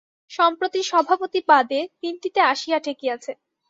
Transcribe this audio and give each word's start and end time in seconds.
সম্প্রতি 0.31 0.81
সভাপতি 0.83 1.39
বাদে 1.49 1.79
তিনটিতে 2.01 2.39
আসিয়া 2.51 2.77
ঠেকিয়াছে। 2.79 3.31